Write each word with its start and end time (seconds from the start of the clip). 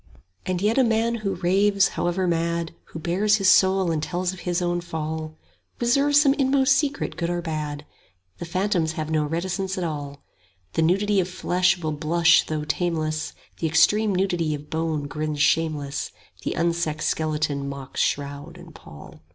And 0.47 0.63
yet 0.63 0.79
a 0.79 0.83
man 0.83 1.13
who 1.21 1.35
raves, 1.35 1.89
however 1.89 2.25
mad, 2.27 2.73
Who 2.85 2.97
bares 2.97 3.35
his 3.35 3.61
heart 3.61 3.91
and 3.91 4.01
tells 4.01 4.33
of 4.33 4.39
his 4.39 4.59
own 4.59 4.81
fall, 4.81 5.37
Reserves 5.79 6.19
some 6.19 6.33
inmost 6.39 6.75
secret 6.75 7.15
good 7.15 7.29
or 7.29 7.39
bad: 7.43 7.81
10 7.81 7.87
The 8.39 8.45
phantoms 8.45 8.91
have 8.93 9.11
no 9.11 9.23
reticence 9.25 9.77
at 9.77 9.83
all: 9.83 10.23
The 10.73 10.81
nudity 10.81 11.19
of 11.19 11.29
flesh 11.29 11.77
will 11.77 11.91
blush 11.91 12.47
though 12.47 12.63
tameless 12.63 13.33
The 13.59 13.67
extreme 13.67 14.15
nudity 14.15 14.55
of 14.55 14.71
bone 14.71 15.05
grins 15.05 15.39
shameless, 15.39 16.11
The 16.43 16.53
unsexed 16.55 17.07
skeleton 17.07 17.69
mocks 17.69 18.01
shroud 18.01 18.57
and 18.57 18.73
pall. 18.73 19.21